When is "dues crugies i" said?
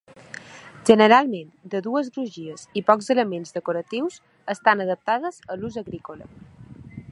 1.87-2.83